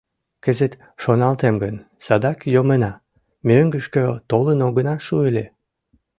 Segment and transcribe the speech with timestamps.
[0.43, 2.91] Кызыт шоналтем гын, садак йомына,
[3.47, 5.45] мӧҥгышкӧ толын огына шу ыле.